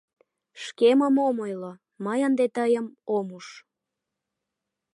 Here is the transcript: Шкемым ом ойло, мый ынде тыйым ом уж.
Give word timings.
Шкемым 0.63 1.15
ом 1.27 1.37
ойло, 1.45 1.73
мый 2.03 2.19
ынде 2.27 2.45
тыйым 2.55 2.87
ом 3.15 3.27
уж. 3.37 3.47